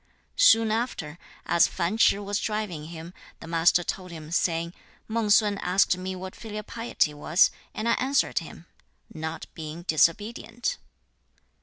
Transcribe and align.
2. 0.35 0.41
Soon 0.43 0.71
after, 0.71 1.19
as 1.45 1.67
Fan 1.67 1.95
Ch'ih 1.95 2.25
was 2.25 2.39
driving 2.39 2.85
him, 2.85 3.13
the 3.39 3.45
Master 3.45 3.83
told 3.83 4.09
him, 4.09 4.31
saying, 4.31 4.73
'Mang 5.07 5.29
sun 5.29 5.59
asked 5.59 5.95
me 5.95 6.15
what 6.15 6.35
filial 6.35 6.63
piety 6.63 7.13
was, 7.13 7.51
and 7.75 7.87
I 7.87 7.93
answered 7.99 8.39
him, 8.39 8.65
"not 9.13 9.45
being 9.53 9.83
disobedient."' 9.83 10.77